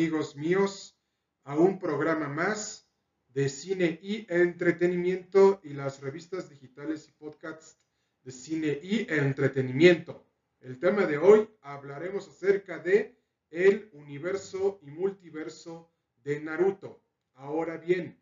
[0.00, 0.96] Amigos míos,
[1.44, 2.88] a un programa más
[3.28, 7.76] de cine y entretenimiento y las revistas digitales y podcasts
[8.22, 10.26] de cine y entretenimiento.
[10.60, 13.19] El tema de hoy hablaremos acerca de
[13.50, 15.90] el universo y multiverso
[16.22, 17.02] de Naruto.
[17.34, 18.20] Ahora bien,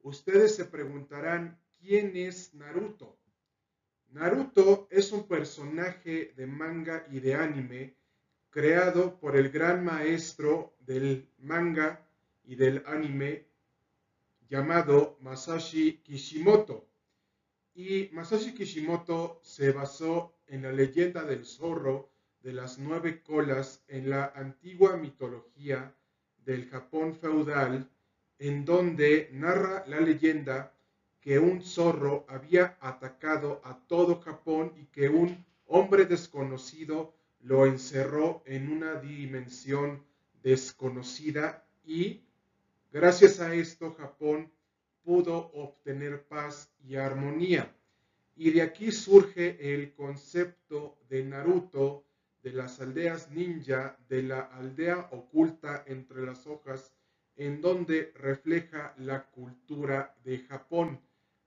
[0.00, 3.18] ustedes se preguntarán, ¿quién es Naruto?
[4.10, 7.96] Naruto es un personaje de manga y de anime
[8.50, 12.08] creado por el gran maestro del manga
[12.44, 13.46] y del anime
[14.48, 16.88] llamado Masashi Kishimoto.
[17.74, 22.10] Y Masashi Kishimoto se basó en la leyenda del zorro
[22.48, 25.94] de las nueve colas en la antigua mitología
[26.46, 27.90] del Japón feudal,
[28.38, 30.72] en donde narra la leyenda
[31.20, 38.42] que un zorro había atacado a todo Japón y que un hombre desconocido lo encerró
[38.46, 40.02] en una dimensión
[40.42, 42.22] desconocida y
[42.90, 44.50] gracias a esto Japón
[45.02, 47.70] pudo obtener paz y armonía.
[48.34, 52.07] Y de aquí surge el concepto de Naruto,
[52.42, 56.92] de las aldeas ninja, de la aldea oculta entre las hojas,
[57.36, 61.00] en donde refleja la cultura de Japón.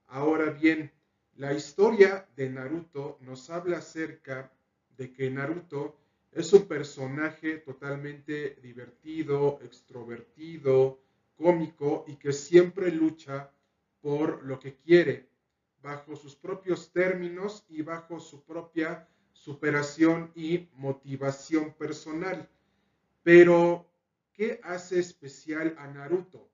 [0.06, 0.90] Ahora bien,
[1.36, 4.52] la historia de Naruto nos habla acerca
[4.96, 5.98] de que Naruto
[6.30, 11.00] es un personaje totalmente divertido, extrovertido,
[11.36, 13.50] cómico y que siempre lucha
[14.00, 15.28] por lo que quiere,
[15.82, 22.48] bajo sus propios términos y bajo su propia superación y motivación personal.
[23.22, 23.90] Pero,
[24.32, 26.50] ¿qué hace especial a Naruto?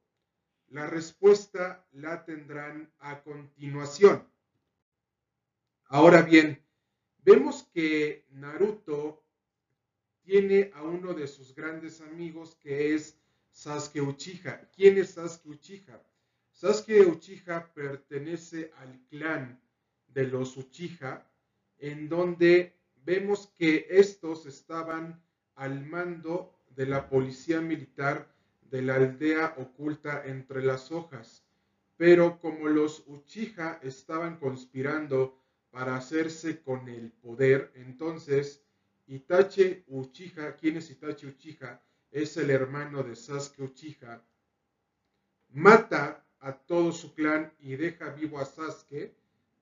[0.68, 4.26] La respuesta la tendrán a continuación.
[5.86, 6.62] Ahora bien,
[7.24, 9.24] vemos que Naruto
[10.22, 13.18] tiene a uno de sus grandes amigos que es
[13.50, 14.68] Sasuke Uchiha.
[14.76, 16.02] ¿Quién es Sasuke Uchiha?
[16.52, 19.58] Sasuke Uchiha pertenece al clan
[20.08, 21.27] de los Uchiha,
[21.78, 22.74] en donde
[23.04, 25.22] vemos que estos estaban
[25.54, 28.32] al mando de la policía militar
[28.70, 31.44] de la aldea oculta entre las hojas.
[31.96, 38.62] Pero como los Uchiha estaban conspirando para hacerse con el poder, entonces
[39.06, 41.82] Itachi Uchiha, ¿quién es Itachi Uchiha?
[42.10, 44.22] Es el hermano de Sasuke Uchiha.
[45.50, 49.16] Mata a todo su clan y deja vivo a Sasuke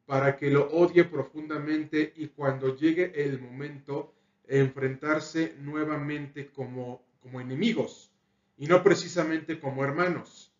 [0.07, 4.15] para que lo odie profundamente y cuando llegue el momento
[4.47, 8.13] enfrentarse nuevamente como, como enemigos
[8.57, 10.53] y no precisamente como hermanos.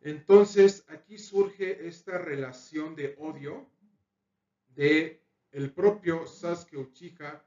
[0.00, 3.68] Entonces aquí surge esta relación de odio
[4.74, 5.20] de
[5.52, 7.44] el propio Sasuke Uchiha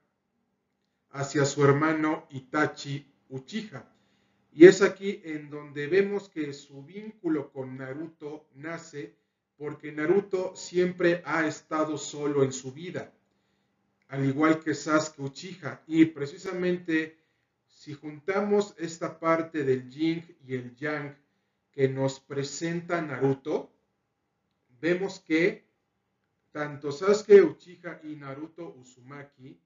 [1.11, 3.89] hacia su hermano Itachi Uchiha.
[4.51, 9.15] Y es aquí en donde vemos que su vínculo con Naruto nace
[9.57, 13.13] porque Naruto siempre ha estado solo en su vida,
[14.07, 15.83] al igual que Sasuke Uchiha.
[15.87, 17.17] Y precisamente
[17.67, 21.15] si juntamos esta parte del yin y el yang
[21.71, 23.71] que nos presenta Naruto,
[24.79, 25.65] vemos que
[26.51, 29.59] tanto Sasuke Uchiha y Naruto Uzumaki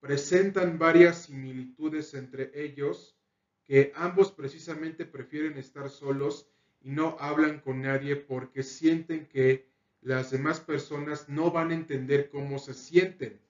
[0.00, 3.16] presentan varias similitudes entre ellos
[3.64, 6.48] que ambos precisamente prefieren estar solos
[6.86, 9.66] y no hablan con nadie porque sienten que
[10.02, 13.40] las demás personas no van a entender cómo se sienten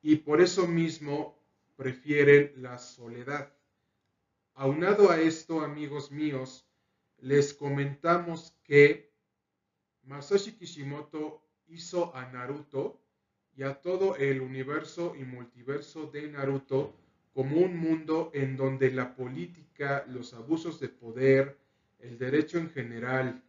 [0.00, 1.36] y por eso mismo
[1.74, 3.52] prefieren la soledad.
[4.54, 6.68] Aunado a esto, amigos míos,
[7.18, 9.10] les comentamos que
[10.04, 13.02] Masashi Kishimoto hizo a Naruto
[13.56, 16.94] y a todo el universo y multiverso de Naruto
[17.34, 21.58] como un mundo en donde la política, los abusos de poder,
[21.98, 23.42] el derecho en general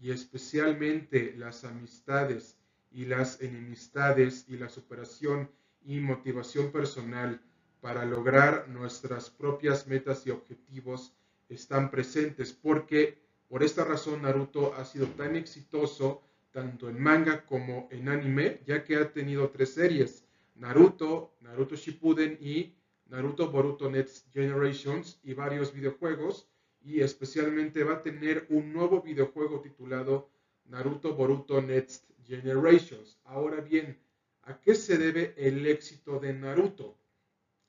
[0.00, 2.58] y especialmente las amistades
[2.90, 5.50] y las enemistades y la superación
[5.84, 7.40] y motivación personal
[7.80, 11.12] para lograr nuestras propias metas y objetivos
[11.48, 13.18] están presentes porque
[13.48, 16.22] por esta razón Naruto ha sido tan exitoso
[16.52, 22.38] tanto en manga como en anime ya que ha tenido tres series Naruto, Naruto Shippuden
[22.40, 22.74] y
[23.06, 26.48] Naruto Boruto Next Generations y varios videojuegos
[26.84, 30.30] y especialmente va a tener un nuevo videojuego titulado
[30.64, 33.18] Naruto Boruto Next Generations.
[33.24, 33.98] Ahora bien,
[34.42, 36.98] ¿a qué se debe el éxito de Naruto?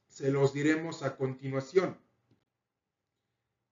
[0.08, 1.98] Se los diremos a continuación.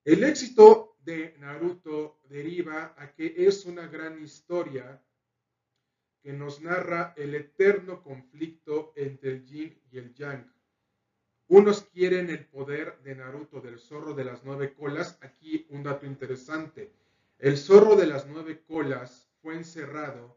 [0.04, 5.02] El éxito de Naruto deriva a que es una gran historia
[6.22, 10.52] que nos narra el eterno conflicto entre el yin y el yang.
[11.52, 15.18] Unos quieren el poder de Naruto del zorro de las nueve colas.
[15.20, 16.94] Aquí un dato interesante.
[17.38, 20.34] El zorro de las nueve colas fue encerrado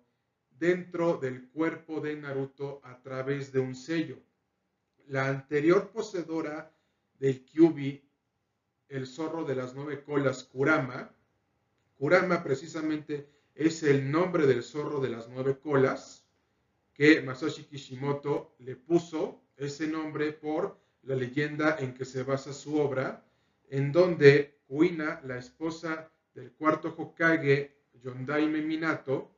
[0.60, 4.18] dentro del cuerpo de Naruto a través de un sello.
[5.08, 6.76] La anterior poseedora
[7.18, 8.04] del Kyubi,
[8.90, 11.16] el zorro de las nueve colas, Kurama,
[11.98, 16.28] Kurama precisamente es el nombre del zorro de las nueve colas
[16.94, 22.78] que Masashi Kishimoto le puso ese nombre por la leyenda en que se basa su
[22.78, 23.24] obra,
[23.70, 29.32] en donde Kuina, la esposa del cuarto Hokage, Yondaime Minato,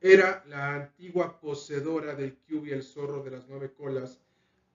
[0.00, 4.20] era la antigua poseedora del Kyubi, el zorro de las nueve colas,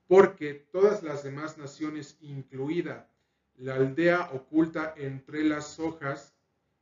[0.06, 3.08] porque todas las demás naciones, incluida
[3.56, 6.34] la aldea oculta entre las hojas,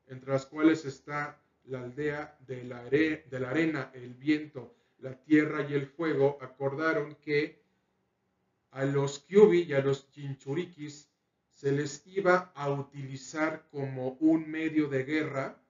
[0.08, 5.64] entre las cuales está la aldea de la, de la arena, el viento, la tierra
[5.68, 7.61] y el fuego, acordaron que
[8.72, 11.08] a los Kyubi y a los Chinchurikis
[11.50, 15.62] se les iba a utilizar como un medio de guerra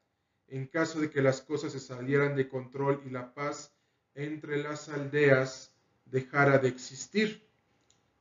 [0.48, 3.74] en caso de que las cosas se salieran de control y la paz
[4.14, 5.74] entre las aldeas
[6.06, 7.46] dejara de existir.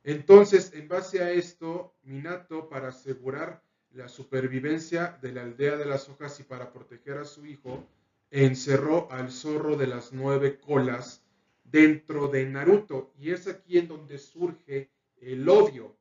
[0.02, 3.62] Entonces, en base a esto, Minato, para asegurar
[3.92, 7.86] la supervivencia de la aldea de las hojas y para proteger a su hijo,
[8.30, 11.21] encerró al zorro de las nueve colas
[11.64, 13.12] dentro de Naruto.
[13.18, 15.96] Y es aquí en donde surge el odio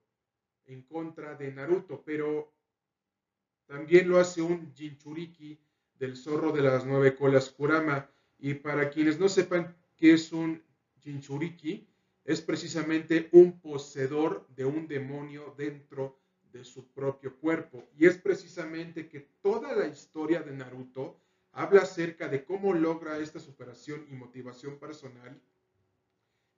[0.65, 2.03] en contra de Naruto.
[2.05, 2.53] Pero
[3.65, 5.59] también lo hace un Jinchuriki
[5.97, 8.09] del zorro de las nueve colas Kurama.
[8.39, 10.61] Y para quienes no sepan qué es un
[10.99, 11.87] Jinchuriki,
[12.23, 16.19] es precisamente un poseedor de un demonio dentro
[16.51, 17.89] de su propio cuerpo.
[17.97, 21.17] Y es precisamente que toda la historia de Naruto
[21.53, 25.39] habla acerca de cómo logra esta superación y motivación personal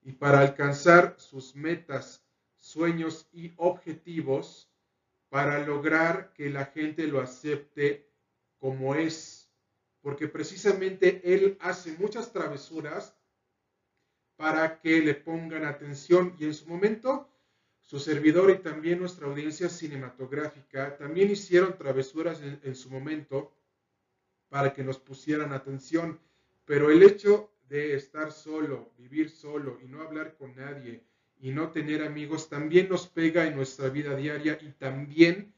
[0.04, 2.24] y para alcanzar sus metas,
[2.58, 4.70] sueños y objetivos,
[5.28, 8.08] para lograr que la gente lo acepte
[8.58, 9.50] como es.
[10.00, 13.16] Porque precisamente él hace muchas travesuras
[14.36, 17.28] para que le pongan atención y en su momento
[17.84, 23.54] su servidor y también nuestra audiencia cinematográfica también hicieron travesuras en, su momento
[24.48, 26.18] para que nos pusieran atención,
[26.64, 31.02] pero el hecho de estar solo, vivir solo y no hablar con nadie
[31.40, 35.52] y no tener amigos también nos pega en nuestra vida diaria y también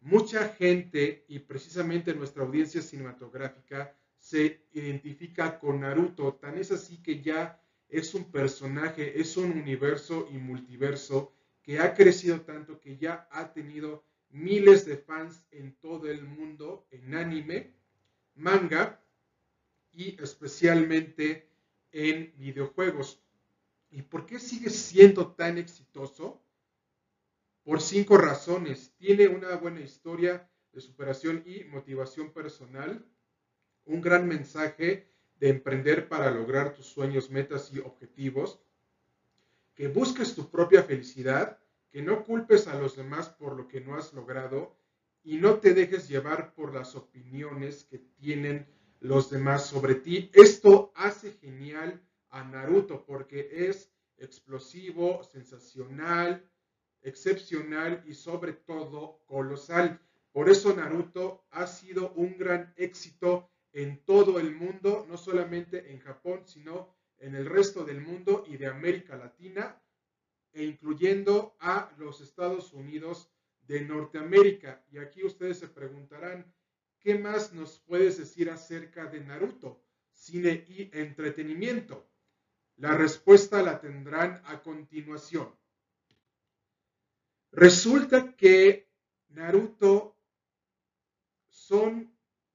[0.00, 7.20] mucha gente y precisamente nuestra audiencia cinematográfica se identifica con Naruto, tan es así que
[7.20, 13.28] ya es un personaje, es un universo y multiverso que ha crecido tanto que ya
[13.30, 17.72] ha tenido miles de fans en todo el mundo en anime,
[18.34, 19.00] manga
[19.94, 21.48] y especialmente
[21.92, 23.22] en videojuegos.
[23.90, 26.42] ¿Y por qué sigue siendo tan exitoso?
[27.62, 28.92] Por cinco razones.
[28.98, 33.06] Tiene una buena historia de superación y motivación personal,
[33.84, 35.08] un gran mensaje
[35.38, 38.60] de emprender para lograr tus sueños, metas y objetivos,
[39.74, 41.58] que busques tu propia felicidad,
[41.90, 44.76] que no culpes a los demás por lo que no has logrado
[45.22, 48.66] y no te dejes llevar por las opiniones que tienen
[49.04, 50.30] los demás sobre ti.
[50.32, 56.50] Esto hace genial a Naruto porque es explosivo, sensacional,
[57.02, 60.00] excepcional y sobre todo colosal.
[60.32, 65.98] Por eso Naruto ha sido un gran éxito en todo el mundo, no solamente en
[66.00, 69.82] Japón, sino en el resto del mundo y de América Latina,
[70.54, 73.30] e incluyendo a los Estados Unidos
[73.66, 74.82] de Norteamérica.
[74.90, 76.50] Y aquí ustedes se preguntarán,
[77.04, 82.08] ¿qué más nos puedes decir acerca de Naruto, cine y entretenimiento?
[82.76, 85.54] La respuesta la tendrán a continuación.
[87.52, 88.88] Resulta que
[89.28, 90.16] Naruto
[91.48, 92.10] son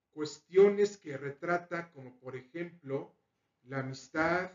[0.10, 3.16] cuestiones que retrata como por ejemplo
[3.64, 4.52] la amistad,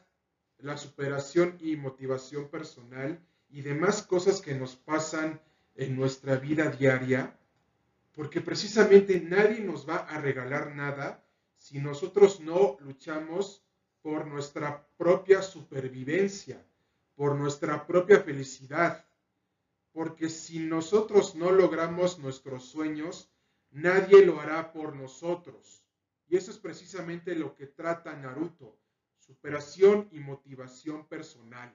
[0.59, 5.41] la superación y motivación personal y demás cosas que nos pasan
[5.77, 7.39] en nuestra vida diaria,
[8.15, 13.65] porque precisamente nadie nos va a regalar nada si nosotros no luchamos
[14.03, 16.65] por nuestra propia supervivencia,
[17.15, 19.05] por nuestra propia felicidad,
[19.93, 23.31] porque si nosotros no logramos nuestros sueños,
[23.71, 25.85] nadie lo hará por nosotros.
[26.29, 28.79] Y eso es precisamente lo que trata Naruto,
[29.19, 31.75] superación y motivación personal.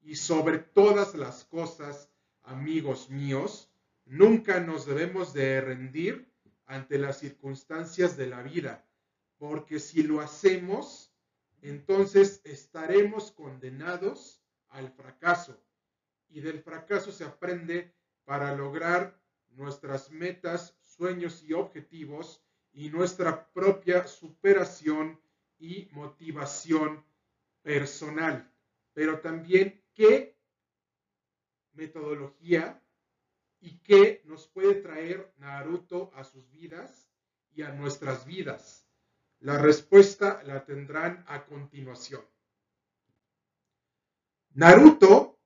[0.00, 2.08] Y sobre todas las cosas,
[2.42, 3.69] amigos míos,
[4.10, 6.28] nunca nos debemos de rendir
[6.66, 8.84] ante las circunstancias de la vida,
[9.38, 11.14] porque si lo hacemos,
[11.62, 15.62] entonces estaremos condenados al fracaso.
[16.28, 19.16] Y del fracaso se aprende para lograr
[19.50, 25.20] nuestras metas, sueños y objetivos y nuestra propia superación
[25.56, 27.04] y motivación
[27.62, 28.52] personal.
[28.92, 30.36] Pero también qué
[31.74, 32.82] metodología
[33.60, 37.10] y qué nos puede traer Naruto a sus vidas
[37.52, 38.86] y a nuestras vidas.
[39.40, 42.24] La respuesta la tendrán a continuación.
[44.52, 45.38] Naruto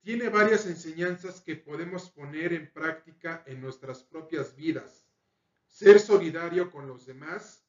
[0.00, 5.06] tiene varias enseñanzas que podemos poner en práctica en nuestras propias vidas.
[5.66, 7.64] Ser solidario con los demás,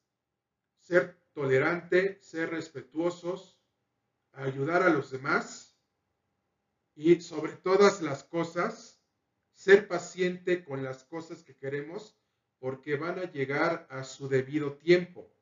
[0.78, 3.60] ser tolerante, ser respetuosos,
[4.32, 5.71] ayudar a los demás
[6.94, 9.00] y sobre todas las cosas,
[9.52, 12.16] ser paciente con las cosas que queremos
[12.58, 15.32] porque van a llegar a su debido tiempo.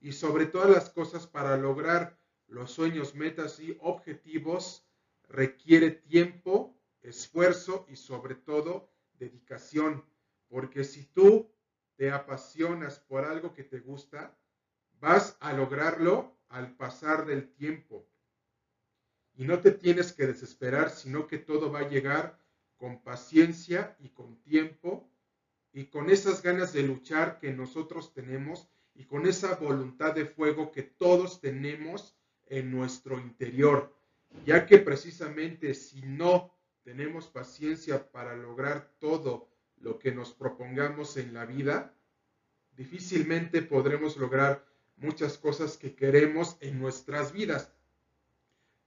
[0.00, 4.86] Y sobre todas las cosas para lograr los sueños, metas y objetivos
[5.28, 10.04] requiere tiempo, esfuerzo y sobre todo dedicación.
[10.48, 11.52] Porque si tú
[11.96, 14.36] te apasionas por algo que te gusta,
[14.98, 18.09] vas a lograrlo al pasar del tiempo.
[19.36, 22.38] Y no te tienes que desesperar, sino que todo va a llegar
[22.76, 25.08] con paciencia y con tiempo
[25.72, 30.72] y con esas ganas de luchar que nosotros tenemos y con esa voluntad de fuego
[30.72, 32.16] que todos tenemos
[32.48, 33.94] en nuestro interior,
[34.44, 41.32] ya que precisamente si no tenemos paciencia para lograr todo lo que nos propongamos en
[41.32, 41.94] la vida,
[42.76, 44.64] difícilmente podremos lograr
[44.96, 47.72] muchas cosas que queremos en nuestras vidas,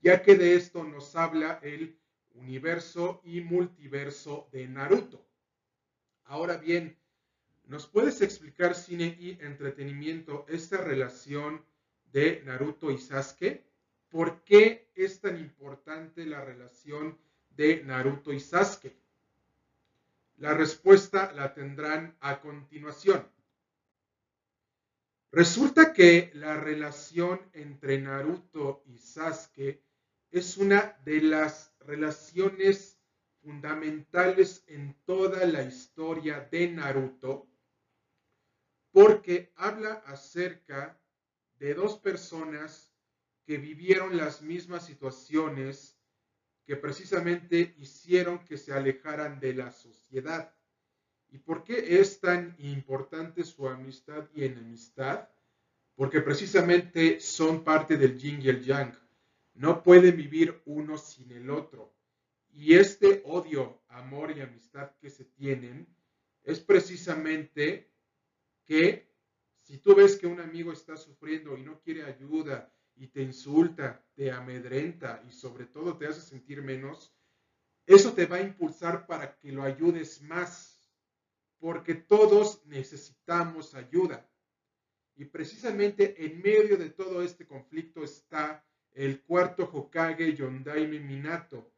[0.04, 1.98] ya que de esto nos habla el
[2.34, 5.26] universo y multiverso de Naruto.
[6.24, 6.98] Ahora bien,
[7.64, 11.64] ¿nos puedes explicar cine y entretenimiento esta relación
[12.12, 13.64] de Naruto y Sasuke?
[14.10, 17.18] ¿Por qué es tan importante la relación
[17.56, 18.94] de Naruto y Sasuke?
[20.36, 23.26] La respuesta la tendrán a continuación.
[25.32, 29.82] Resulta que la relación entre Naruto y Sasuke
[30.34, 32.98] es una de las relaciones
[33.40, 37.48] fundamentales en toda la historia de Naruto
[38.90, 41.00] porque habla acerca
[41.60, 42.92] de dos personas
[43.46, 45.96] que vivieron las mismas situaciones
[46.64, 50.52] que precisamente hicieron que se alejaran de la sociedad.
[51.28, 55.28] ¿Y por qué es tan importante su amistad y enemistad?
[55.94, 59.03] Porque precisamente son parte del yin y el yang.
[59.54, 61.94] No pueden vivir uno sin el otro.
[62.50, 65.86] Y este odio, amor y amistad que se tienen
[66.42, 67.90] es precisamente
[68.64, 69.12] que
[69.60, 74.04] si tú ves que un amigo está sufriendo y no quiere ayuda y te insulta,
[74.14, 77.14] te amedrenta y sobre todo te hace sentir menos,
[77.86, 80.74] eso te va a impulsar para que lo ayudes más
[81.58, 84.28] porque todos necesitamos ayuda.
[85.16, 91.70] Y precisamente en medio de todo este conflicto está el cuarto Hokage Yondaime Minato,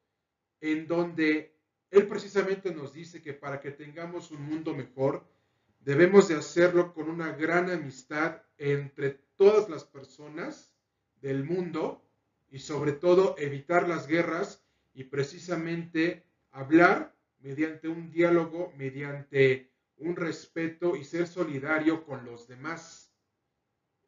[0.60, 1.54] en donde
[1.90, 5.26] él precisamente nos dice que para que tengamos un mundo mejor,
[5.80, 10.72] debemos de hacerlo con una gran amistad entre todas las personas
[11.20, 12.02] del mundo
[12.50, 14.62] y sobre todo evitar las guerras
[14.94, 23.05] y precisamente hablar mediante un diálogo, mediante un respeto y ser solidario con los demás.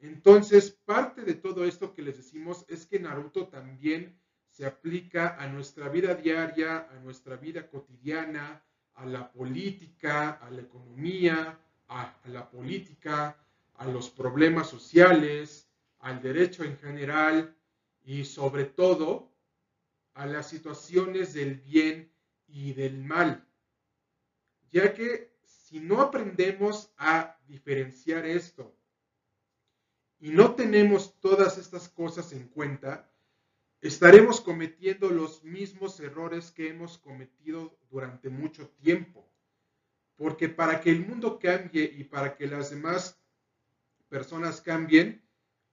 [0.01, 5.49] Entonces, parte de todo esto que les decimos es que Naruto también se aplica a
[5.49, 8.63] nuestra vida diaria, a nuestra vida cotidiana,
[8.95, 13.37] a la política, a la economía, a, la política,
[13.75, 15.69] a los problemas sociales,
[16.01, 17.57] al derecho en general
[18.05, 19.33] y sobre todo
[20.15, 22.13] a las situaciones del bien
[22.47, 23.47] y del mal,
[24.71, 28.78] ya que si no aprendemos a diferenciar esto
[30.21, 33.11] y no tenemos todas estas cosas en cuenta,
[33.81, 39.29] estaremos cometiendo los mismos errores que hemos cometido durante mucho tiempo.
[40.17, 43.17] Porque para que el mundo cambie y para que las demás
[44.09, 45.23] personas cambien,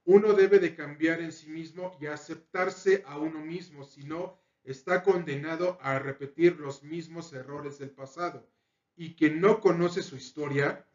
[0.04, 5.02] uno debe de cambiar en sí mismo y aceptarse a uno mismo, si no, está
[5.04, 8.48] condenado a repetir los mismos errores del pasado
[8.96, 10.88] y que no conoce su historia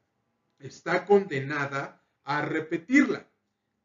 [0.59, 3.27] está condenada a repetirla.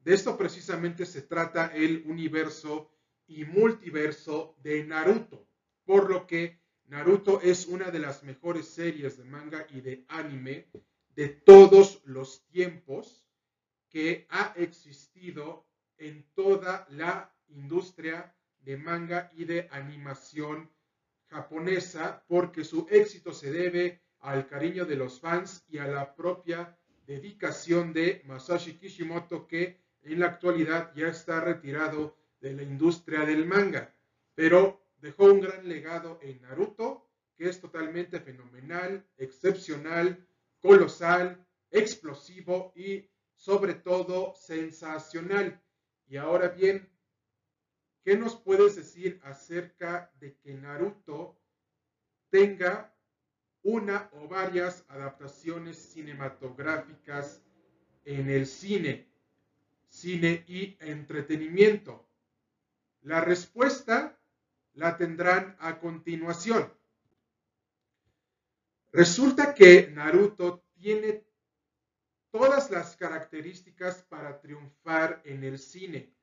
[0.05, 2.91] De esto precisamente se trata el universo
[3.25, 5.47] y multiverso de Naruto,
[5.83, 10.69] por lo que Naruto es una de las mejores series de manga y de anime
[11.15, 13.25] de todos los tiempos
[13.89, 15.65] que ha existido
[15.97, 20.69] en toda la industria de manga y de animación
[21.29, 26.77] japonesa porque su éxito se debe al cariño de los fans y a la propia
[27.07, 33.45] dedicación de Masashi Kishimoto que en la actualidad ya está retirado de la industria del
[33.45, 33.93] manga,
[34.35, 40.25] pero dejó un gran legado en Naruto que es totalmente fenomenal, excepcional,
[40.61, 45.61] colosal, explosivo y sobre todo sensacional.
[46.07, 46.89] Y ahora bien,
[48.03, 51.37] ¿qué nos puedes decir acerca de que Naruto
[52.29, 52.95] tenga
[53.63, 57.41] una o varias adaptaciones cinematográficas
[58.05, 59.09] en el cine,
[59.95, 62.05] cine y entretenimiento?
[63.01, 64.19] La respuesta
[64.73, 66.71] la tendrán a continuación.
[68.91, 71.23] Resulta que Naruto tiene
[72.29, 76.13] todas las características para triunfar en el cine,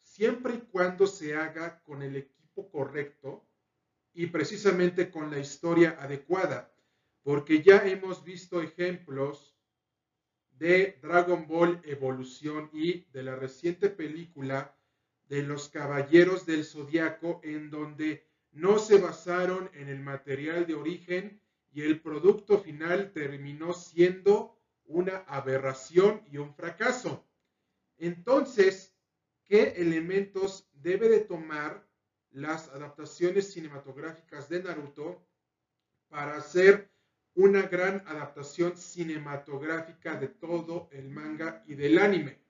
[0.00, 3.44] siempre y cuando se haga con el equipo correcto
[4.12, 6.72] y precisamente con la historia adecuada,
[7.24, 9.55] porque ya hemos visto ejemplos
[10.58, 14.74] de Dragon Ball Evolución y de la reciente película
[15.28, 21.40] de los Caballeros del Zodiaco en donde no se basaron en el material de origen
[21.72, 27.26] y el producto final terminó siendo una aberración y un fracaso.
[27.98, 28.94] Entonces,
[29.44, 31.86] ¿qué elementos debe de tomar
[32.30, 35.26] las adaptaciones cinematográficas de Naruto
[36.08, 36.90] para hacer
[37.36, 42.40] una gran adaptación cinematográfica de todo el manga y del anime?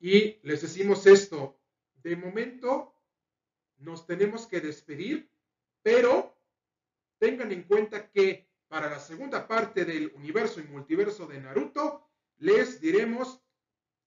[0.00, 1.58] Y les decimos esto,
[2.02, 2.94] de momento
[3.78, 5.30] nos tenemos que despedir,
[5.82, 6.36] pero
[7.18, 12.08] tengan en cuenta que para la segunda parte del universo y multiverso de Naruto,
[12.38, 13.40] les diremos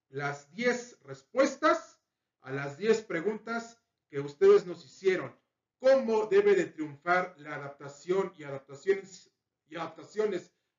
[0.09, 1.99] las 10 respuestas
[2.41, 5.33] a las 10 preguntas que ustedes nos hicieron.
[5.79, 9.31] ¿Cómo debe de triunfar la adaptación y adaptaciones,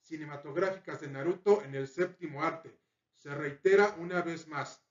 [0.01, 2.79] cinematográficas de Naruto en el séptimo arte?
[3.15, 4.85] Se reitera una vez más.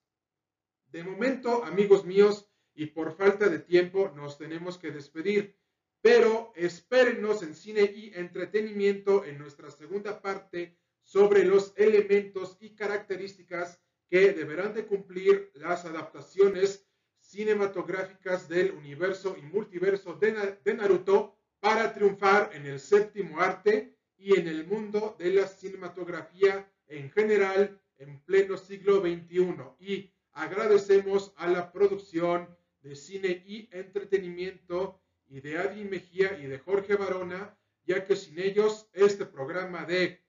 [0.87, 5.57] De momento, amigos míos, y por falta de tiempo, nos tenemos que despedir
[6.05, 13.81] pero espérennos en cine y entretenimiento en nuestra segunda parte sobre los elementos y características
[14.07, 16.87] que deberán de cumplir las adaptaciones
[17.35, 24.47] cinematográficas del universo y multiverso de, Naruto para triunfar en el séptimo arte y en
[24.47, 29.53] el mundo de la cinematografía en general en pleno siglo XXI.
[29.79, 32.47] Y agradecemos a la producción
[32.81, 38.39] de cine y entretenimiento y de Adi Mejía y de Jorge Barona, ya que sin
[38.39, 40.23] ellos este programa de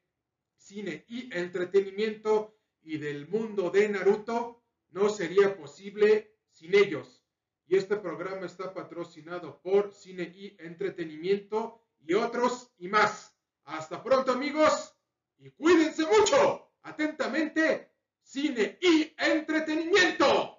[0.56, 7.22] cine y entretenimiento y del mundo de Naruto no sería posible sin ellos.
[7.66, 13.36] Y este programa está patrocinado por Cine y Entretenimiento y otros y más.
[13.64, 14.96] Hasta pronto amigos
[15.38, 16.70] y cuídense mucho.
[16.82, 17.92] Atentamente,
[18.22, 20.55] Cine y Entretenimiento.